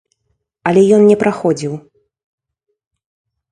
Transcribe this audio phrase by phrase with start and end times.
[0.69, 1.73] Але ён не праходзіў.